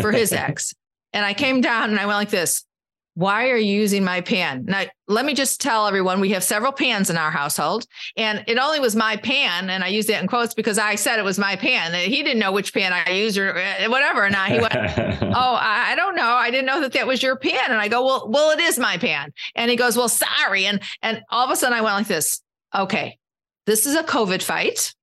[0.00, 0.74] for his eggs.
[1.12, 2.64] And I came down and I went like this
[3.18, 4.64] why are you using my pan?
[4.66, 7.84] Now, let me just tell everyone we have several pans in our household,
[8.16, 9.70] and it only was my pan.
[9.70, 11.92] And I use that in quotes because I said it was my pan.
[11.94, 14.22] He didn't know which pan I used or uh, whatever.
[14.22, 14.72] And I, he went,
[15.34, 16.28] Oh, I don't know.
[16.28, 17.64] I didn't know that that was your pan.
[17.70, 19.32] And I go, Well, well, it is my pan.
[19.56, 20.66] And he goes, Well, sorry.
[20.66, 22.40] And, and all of a sudden I went like this.
[22.72, 23.17] Okay,
[23.68, 24.94] this is a COVID fight.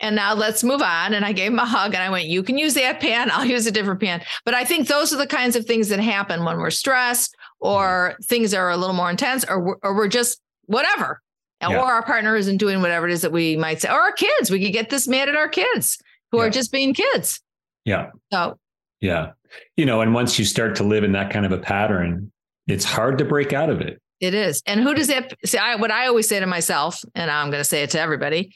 [0.00, 1.14] And now let's move on.
[1.14, 3.30] And I gave him a hug and I went, You can use that pan.
[3.32, 4.22] I'll use a different pan.
[4.44, 8.16] But I think those are the kinds of things that happen when we're stressed or
[8.24, 11.20] things are a little more intense or, or we're just whatever.
[11.60, 11.78] Yeah.
[11.78, 14.50] Or our partner isn't doing whatever it is that we might say, or our kids.
[14.50, 15.98] We could get this mad at our kids
[16.30, 16.44] who yeah.
[16.44, 17.40] are just being kids.
[17.84, 18.10] Yeah.
[18.32, 18.58] So,
[19.00, 19.32] yeah.
[19.76, 22.32] You know, and once you start to live in that kind of a pattern,
[22.66, 24.00] it's hard to break out of it.
[24.24, 24.62] It is.
[24.66, 25.58] And who does that see?
[25.58, 28.52] I, what I always say to myself, and I'm going to say it to everybody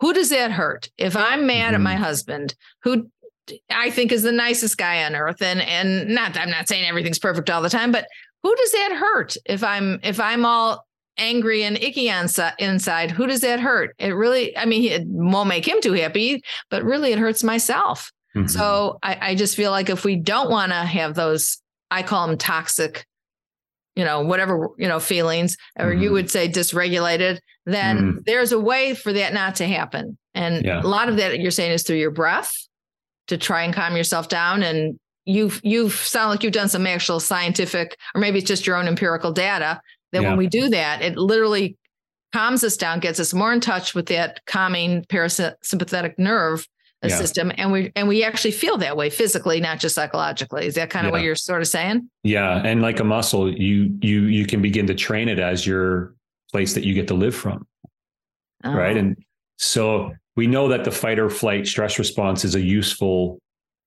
[0.00, 0.90] who does that hurt?
[0.98, 1.74] If I'm mad mm-hmm.
[1.76, 2.02] at my mm-hmm.
[2.02, 3.08] husband, who
[3.70, 7.20] I think is the nicest guy on earth, and and not I'm not saying everything's
[7.20, 8.06] perfect all the time, but
[8.42, 10.86] who does that hurt if i'm if i'm all
[11.18, 12.26] angry and icky on
[12.58, 16.42] inside who does that hurt it really i mean it won't make him too happy
[16.70, 18.46] but really it hurts myself mm-hmm.
[18.46, 21.58] so I, I just feel like if we don't want to have those
[21.90, 23.06] i call them toxic
[23.96, 26.02] you know whatever you know feelings or mm-hmm.
[26.02, 28.18] you would say dysregulated then mm-hmm.
[28.26, 30.80] there's a way for that not to happen and yeah.
[30.82, 32.52] a lot of that you're saying is through your breath
[33.28, 37.20] to try and calm yourself down and you've you've sound like you've done some actual
[37.20, 39.80] scientific or maybe it's just your own empirical data
[40.12, 40.28] that yeah.
[40.28, 41.76] when we do that it literally
[42.32, 46.66] calms us down gets us more in touch with that calming parasympathetic nerve
[47.02, 47.16] uh, yeah.
[47.16, 50.90] system and we and we actually feel that way physically not just psychologically is that
[50.90, 51.12] kind of yeah.
[51.12, 54.86] what you're sort of saying yeah and like a muscle you you you can begin
[54.86, 56.14] to train it as your
[56.50, 57.66] place that you get to live from
[58.64, 58.72] oh.
[58.72, 59.16] right and
[59.58, 63.38] so we know that the fight or flight stress response is a useful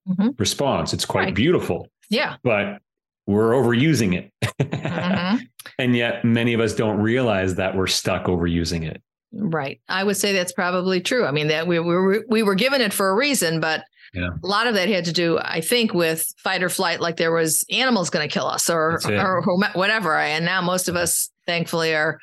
[0.08, 0.30] mm-hmm.
[0.38, 0.94] response.
[0.94, 1.36] It's quite right.
[1.36, 1.88] beautiful.
[2.10, 2.38] Yeah.
[2.44, 2.80] But
[3.28, 4.32] we're overusing it.
[4.60, 5.44] mm-hmm.
[5.80, 9.02] And yet many of us don't realize that we're stuck overusing it.
[9.36, 9.82] Right.
[9.90, 11.26] I would say that's probably true.
[11.26, 14.30] I mean, that we, we were, we were given it for a reason, but yeah.
[14.42, 17.34] a lot of that had to do, I think, with fight or flight, like there
[17.34, 19.44] was animals going to kill us or, or
[19.74, 20.18] whatever.
[20.18, 22.20] And now most of us, thankfully, are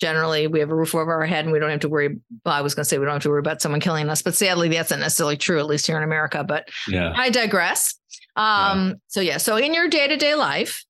[0.00, 2.18] generally we have a roof over our head and we don't have to worry.
[2.44, 4.22] Well, I was going to say we don't have to worry about someone killing us,
[4.22, 6.44] but sadly, that's not necessarily true, at least here in America.
[6.44, 7.12] But yeah.
[7.14, 7.94] I digress.
[8.36, 8.94] Um, yeah.
[9.08, 9.36] So, yeah.
[9.38, 10.84] So, in your day to day life,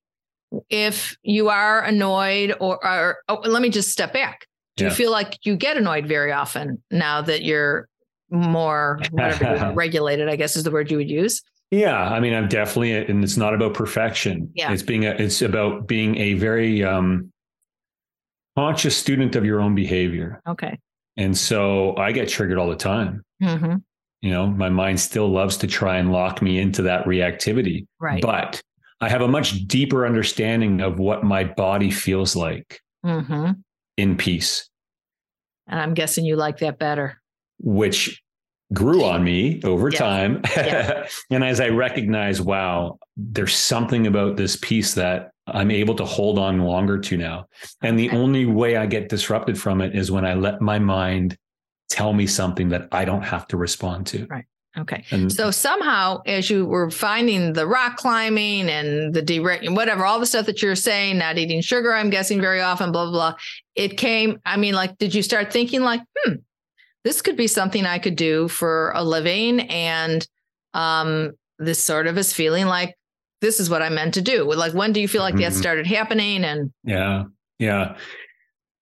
[0.69, 4.47] if you are annoyed or, or oh, let me just step back.
[4.81, 4.91] Do yeah.
[4.93, 7.87] you feel like you get annoyed very often now that you're
[8.31, 11.43] more whatever regulated, I guess is the word you would use?
[11.71, 14.51] Yeah, I mean, I'm definitely, and it's not about perfection.
[14.55, 17.31] Yeah, it's being, a, it's about being a very um,
[18.57, 20.41] conscious student of your own behavior.
[20.49, 20.79] Okay.
[21.19, 23.23] And so I get triggered all the time.
[23.43, 23.77] Mm-hmm.
[24.23, 27.87] You know, my mind still loves to try and lock me into that reactivity.
[28.01, 28.23] Right.
[28.23, 28.63] But
[29.03, 33.53] I have a much deeper understanding of what my body feels like mm-hmm.
[33.99, 34.70] in peace.
[35.71, 37.21] And I'm guessing you like that better.
[37.59, 38.23] Which
[38.75, 39.99] grew on me over yes.
[39.99, 40.43] time.
[40.57, 41.23] Yes.
[41.31, 46.39] and as I recognize, wow, there's something about this peace that I'm able to hold
[46.39, 47.47] on longer to now.
[47.83, 51.37] And the only way I get disrupted from it is when I let my mind
[51.89, 54.27] tell me something that I don't have to respond to.
[54.27, 54.45] Right.
[54.79, 55.05] Okay.
[55.11, 60.21] And, so somehow, as you were finding the rock climbing and the direct, whatever, all
[60.21, 63.35] the stuff that you're saying, not eating sugar, I'm guessing very often, blah, blah, blah.
[63.75, 66.35] It came, I mean, like, did you start thinking like, hmm,
[67.05, 69.61] this could be something I could do for a living.
[69.61, 70.27] And
[70.75, 72.97] um, this sort of is feeling like
[73.41, 74.45] this is what I meant to do.
[74.53, 75.45] Like, when do you feel like mm-hmm.
[75.45, 76.45] that started happening?
[76.45, 77.25] And yeah,
[77.59, 77.97] yeah.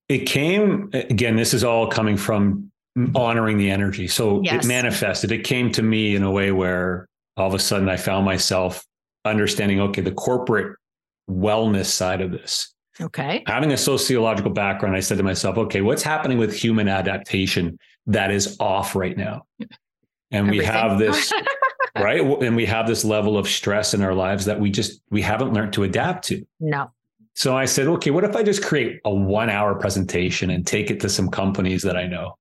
[0.08, 3.16] It came again, this is all coming from Mm-hmm.
[3.16, 4.08] honoring the energy.
[4.08, 4.64] So yes.
[4.64, 5.30] it manifested.
[5.30, 8.84] It came to me in a way where all of a sudden I found myself
[9.24, 10.76] understanding, okay, the corporate
[11.30, 12.74] wellness side of this.
[13.00, 13.44] Okay.
[13.46, 18.32] Having a sociological background, I said to myself, okay, what's happening with human adaptation that
[18.32, 19.44] is off right now.
[20.30, 20.58] And Everything.
[20.58, 21.32] we have this,
[21.94, 22.20] right?
[22.20, 25.52] And we have this level of stress in our lives that we just, we haven't
[25.52, 26.44] learned to adapt to.
[26.58, 26.90] No.
[27.34, 30.90] So I said, okay, what if I just create a one hour presentation and take
[30.90, 32.37] it to some companies that I know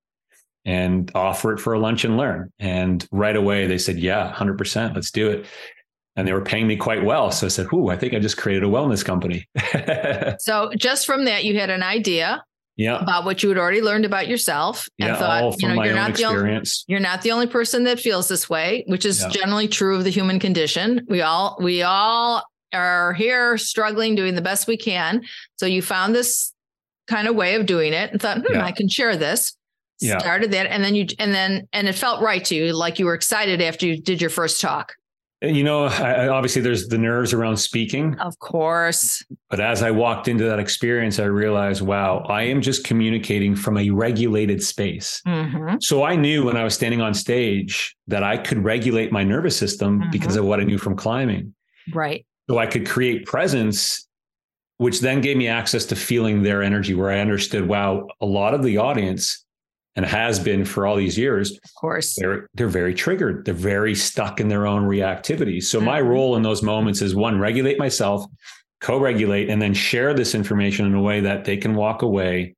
[0.68, 2.52] and offer it for a lunch and learn?
[2.60, 5.46] And right away they said, yeah, 100%, let's do it.
[6.16, 7.32] And they were paying me quite well.
[7.32, 9.48] So I said, Ooh, I think I just created a wellness company.
[10.40, 12.44] so just from that, you had an idea
[12.76, 13.00] yeah.
[13.00, 16.12] about what you had already learned about yourself and yeah, thought, you know, you're not
[16.12, 16.86] experience.
[16.88, 19.30] the only you're not the only person that feels this way, which is yeah.
[19.30, 21.06] generally true of the human condition.
[21.08, 25.24] We all we all are here struggling, doing the best we can.
[25.56, 26.54] So you found this
[27.08, 28.66] kind of way of doing it and thought, hmm, yeah.
[28.66, 29.56] I can share this.
[30.00, 30.18] Yeah.
[30.20, 33.06] started that and then you and then and it felt right to you like you
[33.06, 34.94] were excited after you did your first talk
[35.42, 40.28] you know I, obviously there's the nerves around speaking of course but as i walked
[40.28, 45.76] into that experience i realized wow i am just communicating from a regulated space mm-hmm.
[45.80, 49.56] so i knew when i was standing on stage that i could regulate my nervous
[49.56, 50.12] system mm-hmm.
[50.12, 51.54] because of what i knew from climbing
[51.94, 54.08] right so i could create presence
[54.80, 58.56] which then gave me access to feeling their energy where i understood wow a lot
[58.56, 59.46] of the audience
[59.98, 61.52] and has been for all these years.
[61.52, 62.16] Of course.
[62.16, 63.44] They're they're very triggered.
[63.44, 65.62] They're very stuck in their own reactivity.
[65.62, 65.88] So mm-hmm.
[65.88, 68.24] my role in those moments is one, regulate myself,
[68.80, 72.56] co-regulate, and then share this information in a way that they can walk away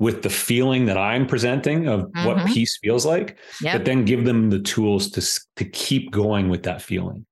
[0.00, 2.26] with the feeling that I'm presenting of mm-hmm.
[2.26, 3.78] what peace feels like, yep.
[3.78, 7.24] but then give them the tools to to keep going with that feeling.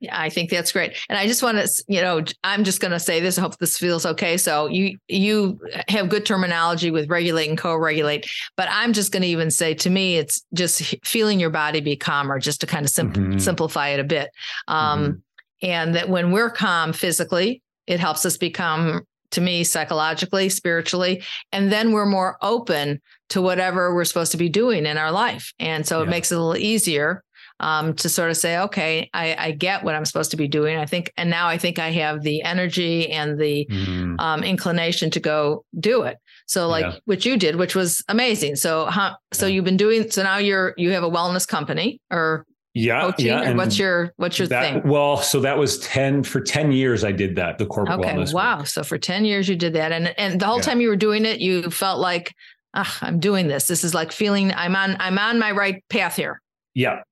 [0.00, 0.96] Yeah, I think that's great.
[1.08, 3.38] And I just want to, you know, I'm just going to say this.
[3.38, 4.36] I hope this feels okay.
[4.36, 9.28] So you you have good terminology with regulate and co-regulate, but I'm just going to
[9.28, 12.90] even say to me, it's just feeling your body be calmer, just to kind of
[12.90, 13.38] sim- mm-hmm.
[13.38, 14.30] simplify it a bit.
[14.68, 15.66] Um, mm-hmm.
[15.66, 21.72] And that when we're calm physically, it helps us become to me psychologically, spiritually, and
[21.72, 25.54] then we're more open to whatever we're supposed to be doing in our life.
[25.58, 26.04] And so yeah.
[26.04, 27.24] it makes it a little easier
[27.62, 30.76] um, to sort of say, okay, I, I, get what I'm supposed to be doing.
[30.76, 34.20] I think, and now I think I have the energy and the mm.
[34.20, 36.18] um, inclination to go do it.
[36.46, 36.98] So, like yeah.
[37.04, 38.56] what you did, which was amazing.
[38.56, 40.10] So, huh, so you've been doing.
[40.10, 42.44] So now you're you have a wellness company or
[42.74, 43.42] yeah, coaching, yeah.
[43.42, 44.90] And what's your what's your that, thing?
[44.90, 47.04] Well, so that was ten for ten years.
[47.04, 48.32] I did that the corporate okay, wellness.
[48.32, 48.64] Wow.
[48.64, 50.62] So for ten years you did that, and and the whole yeah.
[50.62, 52.34] time you were doing it, you felt like,
[52.72, 53.68] ah, I'm doing this.
[53.68, 56.40] This is like feeling I'm on I'm on my right path here.
[56.74, 57.02] Yeah,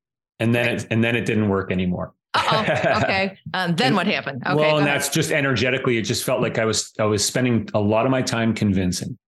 [0.41, 2.15] and then it and then it didn't work anymore.
[2.35, 2.65] oh
[3.03, 3.37] okay.
[3.55, 4.43] Um, then and, what happened?
[4.47, 5.99] Okay, well, and that's just energetically.
[5.99, 9.19] It just felt like I was I was spending a lot of my time convincing.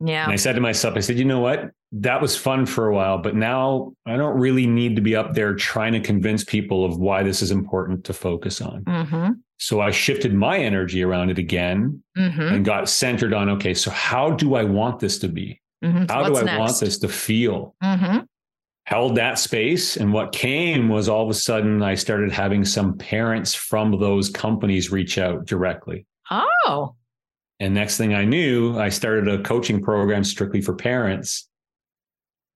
[0.00, 0.24] Yeah.
[0.24, 1.70] And I said to myself, I said, you know what?
[1.90, 5.34] That was fun for a while, but now I don't really need to be up
[5.34, 8.84] there trying to convince people of why this is important to focus on.
[8.84, 9.30] Mm-hmm.
[9.56, 12.40] So I shifted my energy around it again mm-hmm.
[12.40, 15.60] and got centered on okay, so how do I want this to be?
[15.84, 16.04] Mm-hmm.
[16.08, 16.58] How What's do I next?
[16.58, 17.74] want this to feel?
[18.88, 19.98] Held that space.
[19.98, 24.30] And what came was all of a sudden I started having some parents from those
[24.30, 26.06] companies reach out directly.
[26.30, 26.94] Oh.
[27.60, 31.50] And next thing I knew, I started a coaching program strictly for parents.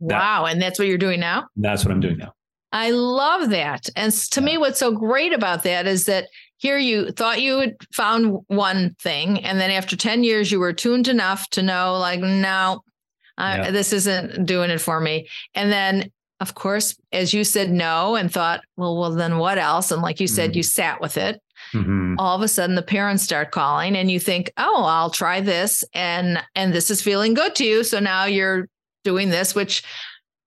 [0.00, 0.44] Wow.
[0.46, 1.48] That, and that's what you're doing now?
[1.54, 2.32] That's what I'm doing now.
[2.72, 3.90] I love that.
[3.94, 4.46] And to yeah.
[4.46, 8.96] me, what's so great about that is that here you thought you had found one
[8.98, 9.44] thing.
[9.44, 12.80] And then after 10 years, you were tuned enough to know, like, no,
[13.36, 13.70] uh, yeah.
[13.70, 15.28] this isn't doing it for me.
[15.54, 16.10] And then
[16.42, 19.92] of course, as you said no and thought, well, well, then what else?
[19.92, 20.56] And like you said, mm-hmm.
[20.56, 21.40] you sat with it.
[21.72, 22.16] Mm-hmm.
[22.18, 25.84] All of a sudden the parents start calling and you think, oh, I'll try this
[25.94, 27.84] and and this is feeling good to you.
[27.84, 28.68] So now you're
[29.04, 29.84] doing this, which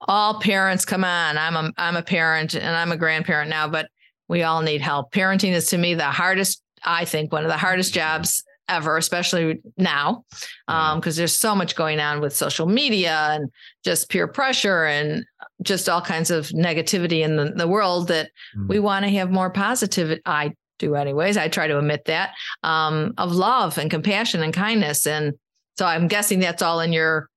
[0.02, 1.38] all parents come on.
[1.38, 3.88] I'm a I'm a parent and I'm a grandparent now, but
[4.28, 5.14] we all need help.
[5.14, 9.62] Parenting is to me the hardest, I think, one of the hardest jobs ever, especially
[9.78, 10.24] now,
[10.68, 13.50] because um, there's so much going on with social media and
[13.84, 15.26] just peer pressure and
[15.62, 18.68] just all kinds of negativity in the, the world that mm.
[18.68, 20.20] we want to have more positive.
[20.26, 21.38] I do, anyways.
[21.38, 22.32] I try to admit that
[22.64, 25.06] um, of love and compassion and kindness.
[25.08, 25.34] And
[25.78, 27.30] so I'm guessing that's all in your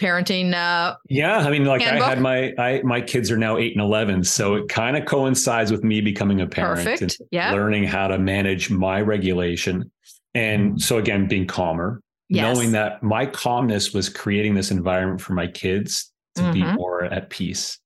[0.00, 2.06] parenting uh yeah i mean like handbook?
[2.06, 5.04] i had my i my kids are now 8 and 11 so it kind of
[5.04, 7.02] coincides with me becoming a parent Perfect.
[7.02, 7.52] and yeah.
[7.52, 9.88] learning how to manage my regulation
[10.34, 12.42] and so again, being calmer, yes.
[12.42, 16.52] knowing that my calmness was creating this environment for my kids to mm-hmm.
[16.52, 17.78] be more at peace.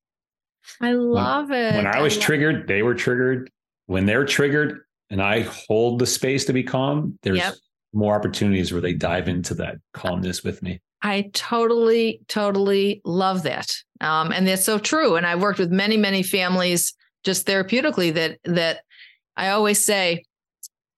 [0.81, 1.75] I love when, it.
[1.77, 3.49] When I was I triggered, they were triggered.
[3.85, 7.55] When they're triggered and I hold the space to be calm, there's yep.
[7.93, 10.79] more opportunities where they dive into that calmness with me.
[11.01, 13.71] I totally, totally love that.
[14.01, 15.15] Um, and that's so true.
[15.15, 18.81] And I've worked with many, many families just therapeutically that that
[19.35, 20.25] I always say,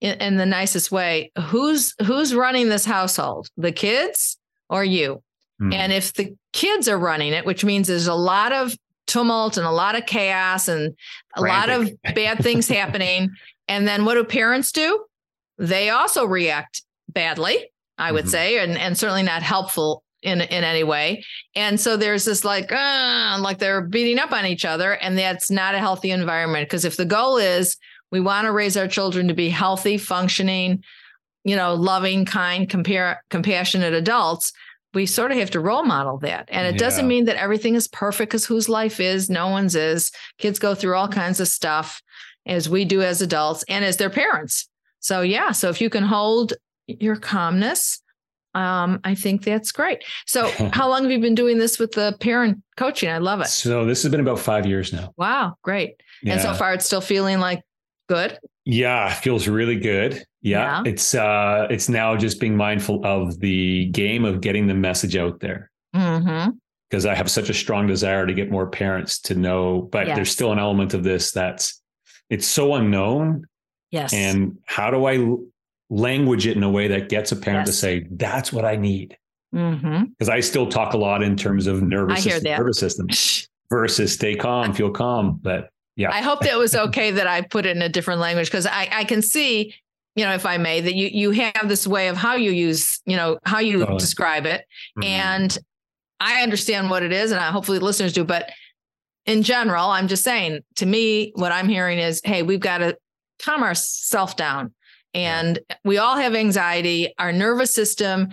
[0.02, 4.38] in, in the nicest way who's who's running this household the kids
[4.70, 5.24] or you
[5.62, 5.74] mm.
[5.74, 8.76] and if the kids are running it which means there's a lot of
[9.08, 10.94] tumult and a lot of chaos and
[11.36, 11.70] a Frantic.
[11.70, 13.30] lot of bad things happening
[13.68, 15.06] and then what do parents do
[15.58, 18.30] they also react badly i would mm-hmm.
[18.30, 21.24] say and, and certainly not helpful in in any way
[21.56, 25.50] and so there's this like uh, like they're beating up on each other and that's
[25.50, 27.76] not a healthy environment because if the goal is
[28.12, 30.84] we want to raise our children to be healthy, functioning,
[31.44, 34.54] you know, loving, kind, compare, compassionate adults.
[34.94, 36.50] We sort of have to role model that.
[36.52, 36.80] And it yeah.
[36.80, 40.12] doesn't mean that everything is perfect because whose life is, no one's is.
[40.38, 42.02] Kids go through all kinds of stuff
[42.46, 44.68] as we do as adults and as their parents.
[45.00, 45.52] So, yeah.
[45.52, 46.54] So, if you can hold
[46.88, 48.02] your calmness
[48.54, 50.04] um, I think that's great.
[50.26, 53.10] So, how long have you been doing this with the parent coaching?
[53.10, 53.48] I love it.
[53.48, 55.14] So, this has been about five years now.
[55.18, 56.02] Wow, great.
[56.22, 56.34] Yeah.
[56.34, 57.64] And so far, it's still feeling like
[58.14, 58.38] good.
[58.66, 60.24] Yeah, feels really good.
[60.42, 60.92] Yeah, yeah.
[60.92, 65.40] it's uh, it's now just being mindful of the game of getting the message out
[65.40, 65.72] there.
[65.96, 66.52] Mm-hmm
[66.92, 70.16] because I have such a strong desire to get more parents to know, but yes.
[70.18, 71.82] there's still an element of this that's
[72.30, 73.46] it's so unknown.
[73.92, 74.14] Yes.
[74.14, 75.36] And how do I
[75.90, 77.76] language it in a way that gets a parent yes.
[77.76, 79.18] to say, that's what I need?
[79.52, 80.30] Because mm-hmm.
[80.30, 83.08] I still talk a lot in terms of nervous system, nervous system
[83.70, 85.40] versus stay calm, feel calm.
[85.42, 86.12] But yeah.
[86.12, 88.88] I hope that was okay that I put it in a different language because I,
[88.92, 89.74] I can see,
[90.16, 93.02] you know, if I may, that you you have this way of how you use,
[93.06, 94.00] you know, how you totally.
[94.00, 94.62] describe it.
[94.98, 95.04] Mm-hmm.
[95.04, 95.58] And
[96.20, 98.24] I understand what it is, and I, hopefully listeners do.
[98.24, 98.50] But
[99.26, 102.98] in general, I'm just saying to me, what I'm hearing is, hey, we've got to
[103.42, 104.74] calm ourselves down.
[105.14, 107.14] And we all have anxiety.
[107.20, 108.30] Our nervous system,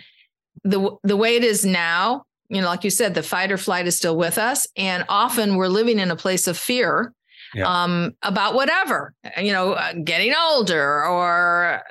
[0.62, 3.86] the the way it is now, you know, like you said, the fight or flight
[3.86, 7.12] is still with us, and often we're living in a place of fear
[7.54, 7.66] yeah.
[7.66, 11.82] um, about whatever, you know, uh, getting older or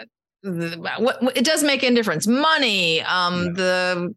[0.43, 2.27] what, it does make a difference.
[2.27, 3.51] Money, um, yeah.
[3.53, 4.15] the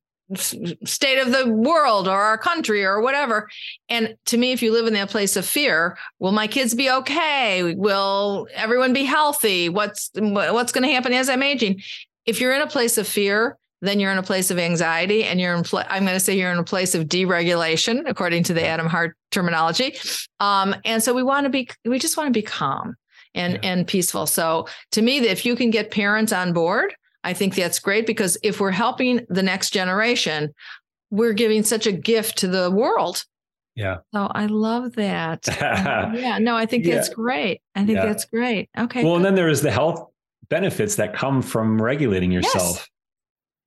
[0.85, 3.49] state of the world or our country or whatever.
[3.89, 6.91] And to me, if you live in that place of fear, will my kids be
[6.91, 7.75] okay?
[7.75, 9.69] Will everyone be healthy?
[9.69, 11.81] What's what's going to happen as I'm aging?
[12.27, 15.41] If you're in a place of fear, then you're in a place of anxiety and
[15.41, 18.53] you're in pl- i'm going to say you're in a place of deregulation according to
[18.53, 19.97] the adam hart terminology
[20.41, 22.95] um, and so we want to be we just want to be calm
[23.35, 23.61] and yeah.
[23.63, 27.79] and peaceful so to me if you can get parents on board I think that's
[27.79, 30.55] great because if we're helping the next generation,
[31.11, 33.25] we're giving such a gift to the world.
[33.75, 33.99] Yeah.
[34.13, 35.47] So I love that.
[35.49, 36.39] yeah.
[36.41, 36.97] No, I think yeah.
[36.97, 37.61] that's great.
[37.75, 38.07] I think yeah.
[38.07, 38.69] that's great.
[38.77, 39.05] Okay.
[39.05, 39.17] Well, good.
[39.17, 40.07] and then there is the health
[40.49, 42.77] benefits that come from regulating yourself.
[42.77, 42.89] Yes.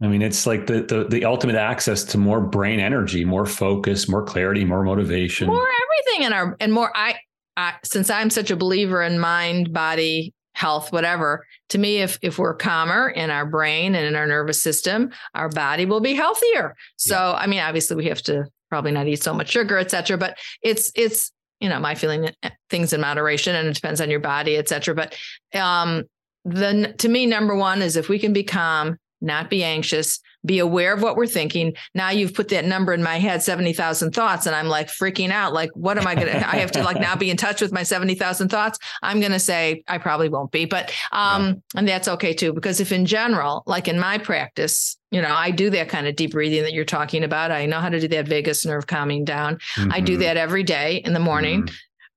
[0.04, 4.10] I mean, it's like the, the the ultimate access to more brain energy, more focus,
[4.10, 6.92] more clarity, more motivation, more everything in our and more.
[6.96, 7.16] I,
[7.56, 11.46] I since I'm such a believer in mind, body, health, whatever.
[11.70, 15.50] To me, if if we're calmer in our brain and in our nervous system, our
[15.50, 16.76] body will be healthier.
[16.98, 17.34] So, yeah.
[17.34, 20.18] I mean, obviously, we have to probably not eat so much sugar, et cetera.
[20.18, 24.10] But it's it's you know my feeling eh, things in moderation, and it depends on
[24.10, 24.96] your body, et cetera.
[24.96, 25.18] But
[25.54, 26.04] um,
[26.44, 30.60] then to me, number one is if we can be calm, not be anxious, be
[30.60, 31.74] aware of what we're thinking.
[31.94, 34.46] Now you've put that number in my head, 70,000 thoughts.
[34.46, 35.54] And I'm like freaking out.
[35.54, 37.72] Like, what am I going to, I have to like now be in touch with
[37.72, 38.78] my 70,000 thoughts.
[39.02, 42.54] I'm going to say I probably won't be, but, um, and that's okay too.
[42.54, 46.16] Because if in general, like in my practice, you know, I do that kind of
[46.16, 47.52] deep breathing that you're talking about.
[47.52, 49.60] I know how to do that vagus nerve calming down.
[49.76, 49.94] Mm-hmm.
[49.94, 50.24] I do mm-hmm.
[50.24, 51.64] that every day in the morning.
[51.64, 51.76] Mm-hmm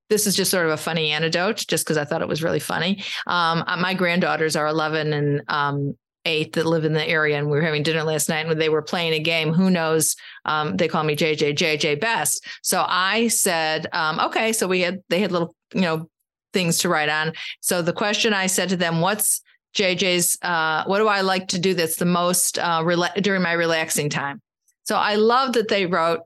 [0.09, 2.61] this is just sort of a funny anecdote just because I thought it was really
[2.61, 3.03] funny.
[3.27, 7.47] Um, uh, my granddaughters are 11 and um, eight that live in the area, and
[7.47, 9.55] we were having dinner last night, and they were playing a game.
[9.55, 10.17] Who knows?
[10.45, 12.45] Um, they call me JJ JJ Best.
[12.63, 14.53] So I said, um, okay.
[14.53, 16.11] So we had they had little you know
[16.53, 17.33] things to write on.
[17.61, 19.41] So the question I said to them, what's
[19.75, 20.37] JJ's?
[20.43, 24.11] Uh, what do I like to do that's the most uh, rela- during my relaxing
[24.11, 24.43] time?
[24.85, 26.21] So I love that they wrote.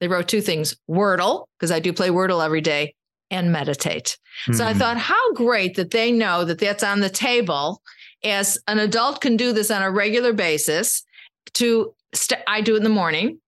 [0.00, 2.94] They wrote two things: Wordle, because I do play Wordle every day,
[3.30, 4.18] and meditate.
[4.44, 4.54] Mm-hmm.
[4.54, 4.78] So I hmm.
[4.78, 7.82] thought, how great that they know that that's on the table
[8.24, 11.04] as an adult can do this on a regular basis
[11.54, 13.40] to st- I do it in the morning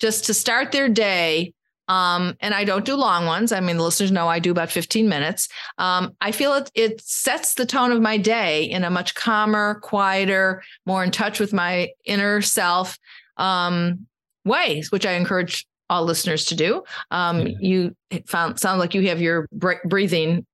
[0.00, 1.52] just to start their day
[1.90, 3.50] um, and I don't do long ones.
[3.50, 5.48] I mean, the listeners know I do about 15 minutes.
[5.76, 9.80] Um, I feel it, it sets the tone of my day in a much calmer,
[9.82, 12.96] quieter, more in touch with my inner self
[13.38, 14.06] um,
[14.44, 16.84] ways, which I encourage all listeners to do.
[17.10, 17.56] Um, yeah.
[17.60, 17.96] You
[18.26, 20.46] found sound like you have your breathing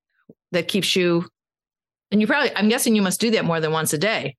[0.52, 1.28] that keeps you
[2.10, 4.36] and you probably, I'm guessing you must do that more than once a day.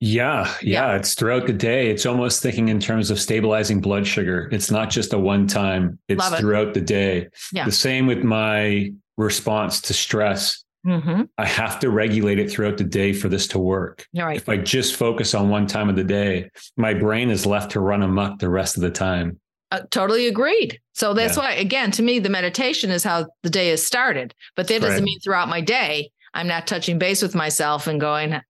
[0.00, 1.88] Yeah, yeah, yeah, it's throughout the day.
[1.88, 4.48] It's almost thinking in terms of stabilizing blood sugar.
[4.50, 6.38] It's not just a one time, it's it.
[6.38, 7.28] throughout the day.
[7.52, 7.66] Yeah.
[7.66, 10.64] The same with my response to stress.
[10.84, 11.22] Mm-hmm.
[11.38, 14.04] I have to regulate it throughout the day for this to work.
[14.12, 14.36] Right.
[14.36, 17.80] If I just focus on one time of the day, my brain is left to
[17.80, 19.38] run amok the rest of the time.
[19.70, 20.80] Uh, totally agreed.
[20.92, 21.44] So that's yeah.
[21.44, 24.34] why, again, to me, the meditation is how the day is started.
[24.56, 28.40] But that doesn't mean throughout my day I'm not touching base with myself and going,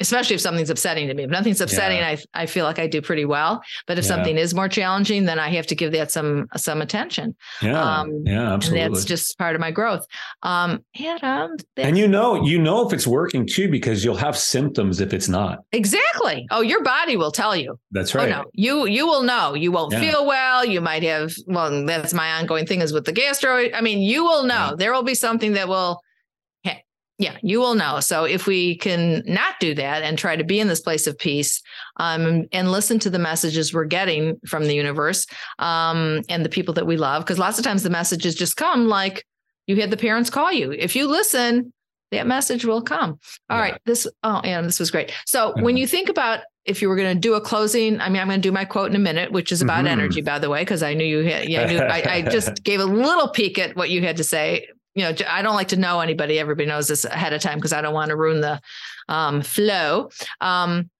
[0.00, 1.24] especially if something's upsetting to me.
[1.24, 2.16] If nothing's upsetting, yeah.
[2.34, 3.62] I I feel like I do pretty well.
[3.86, 4.08] But if yeah.
[4.08, 7.34] something is more challenging, then I have to give that some some attention.
[7.62, 8.82] Yeah, um, yeah, absolutely.
[8.82, 10.06] And that's just part of my growth.
[10.42, 14.36] Um, and um, and you know, you know if it's working too because you'll have
[14.36, 15.60] symptoms if it's not.
[15.72, 16.46] Exactly.
[16.50, 17.78] Oh, your body will tell you.
[17.90, 18.30] That's right.
[18.30, 19.54] Oh, no, you you will know.
[19.54, 20.00] You won't yeah.
[20.00, 20.64] feel well.
[20.64, 21.32] You might have.
[21.46, 23.68] Well, that's my ongoing thing is with the gastro.
[23.72, 24.74] I mean, you will know.
[24.76, 26.00] There will be something that will
[27.18, 28.00] Yeah, you will know.
[28.00, 31.18] So if we can not do that and try to be in this place of
[31.18, 31.62] peace
[31.96, 35.26] um, and listen to the messages we're getting from the universe
[35.58, 38.86] um, and the people that we love, because lots of times the messages just come
[38.86, 39.24] like
[39.66, 40.72] you had the parents call you.
[40.72, 41.72] If you listen,
[42.12, 43.18] that message will come.
[43.50, 43.60] All yeah.
[43.60, 45.10] right, This, oh, Adam, this was great.
[45.24, 45.62] So mm-hmm.
[45.62, 48.28] when you think about if you were going to do a closing, I mean, I'm
[48.28, 50.00] going to do my quote in a minute, which is about mm-hmm.
[50.00, 52.62] energy, by the way, because I knew you had, yeah, I, knew, I, I, just
[52.64, 54.68] gave a little peek at what you had to say.
[54.96, 56.40] You know, I don't like to know anybody.
[56.40, 58.60] Everybody knows this ahead of time because I don't want to ruin the
[59.08, 60.10] um, flow.
[60.40, 60.90] Um,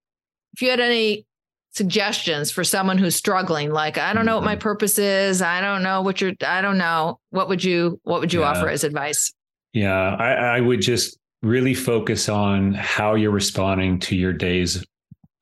[0.54, 1.26] if you had any
[1.72, 4.60] suggestions for someone who's struggling, like I don't know what my mm-hmm.
[4.60, 8.32] purpose is, I don't know what you're, I don't know, what would you, what would
[8.32, 8.50] you yeah.
[8.50, 9.32] offer as advice?
[9.72, 14.84] Yeah, I, I would just really focus on how you're responding to your days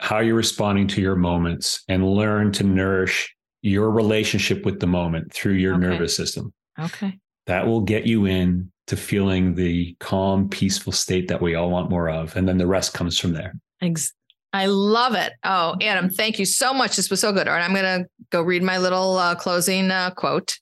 [0.04, 5.32] how you're responding to your moments and learn to nourish your relationship with the moment
[5.32, 5.80] through your okay.
[5.80, 6.52] nervous system.
[6.78, 7.18] Okay.
[7.46, 11.90] That will get you in to feeling the calm, peaceful state that we all want
[11.90, 12.36] more of.
[12.36, 13.54] And then the rest comes from there.
[13.80, 14.12] Thanks.
[14.52, 15.32] I love it.
[15.42, 16.96] Oh, Adam, thank you so much.
[16.96, 17.48] This was so good.
[17.48, 20.58] All right, I'm going to go read my little uh, closing uh, quote.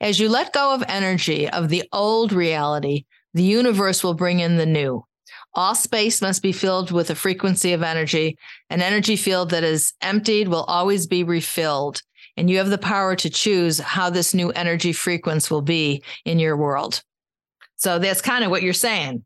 [0.00, 4.56] As you let go of energy of the old reality, the universe will bring in
[4.56, 5.04] the new.
[5.54, 8.36] All space must be filled with a frequency of energy.
[8.68, 12.02] An energy field that is emptied will always be refilled.
[12.36, 16.38] And you have the power to choose how this new energy frequency will be in
[16.38, 17.02] your world.
[17.76, 19.24] So that's kind of what you're saying.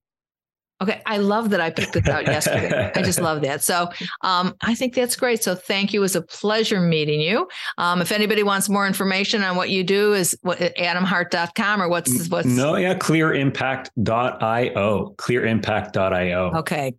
[0.82, 2.90] Okay, I love that I picked this out yesterday.
[2.94, 3.62] I just love that.
[3.62, 3.90] So
[4.22, 5.42] um, I think that's great.
[5.42, 6.00] So thank you.
[6.00, 7.46] It was a pleasure meeting you.
[7.76, 12.28] Um, if anybody wants more information on what you do, is what adamhart.com or what's
[12.28, 15.14] what's no, yeah, clearimpact.io.
[15.18, 16.52] Clearimpact.io.
[16.56, 16.94] Okay,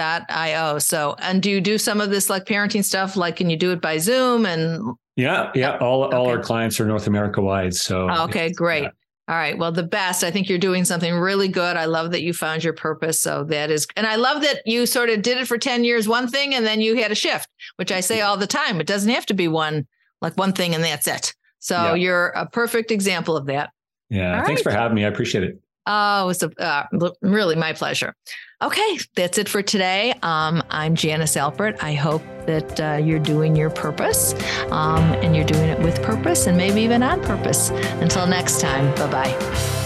[0.00, 0.78] clearimpact.io.
[0.78, 3.16] So and do you do some of this like parenting stuff?
[3.16, 5.76] Like can you do it by Zoom and yeah, yeah.
[5.80, 7.74] Oh, all all our clients are North America wide.
[7.74, 8.84] So oh, okay, great.
[8.84, 8.90] Yeah.
[9.28, 9.56] All right.
[9.56, 10.24] Well, the best.
[10.24, 11.76] I think you're doing something really good.
[11.76, 13.20] I love that you found your purpose.
[13.20, 16.08] So that is, and I love that you sort of did it for 10 years,
[16.08, 18.80] one thing, and then you had a shift, which I say all the time.
[18.80, 19.86] It doesn't have to be one,
[20.20, 21.32] like one thing and that's it.
[21.60, 21.94] So yeah.
[21.94, 23.70] you're a perfect example of that.
[24.08, 24.40] Yeah.
[24.40, 24.72] All thanks right.
[24.72, 25.04] for having me.
[25.04, 25.60] I appreciate it.
[25.86, 28.14] Oh, it's a, uh, really my pleasure.
[28.62, 30.12] Okay, that's it for today.
[30.22, 31.82] Um, I'm Janice Alpert.
[31.82, 34.34] I hope that uh, you're doing your purpose
[34.70, 37.70] um, and you're doing it with purpose and maybe even on purpose.
[37.70, 39.79] Until next time, bye bye.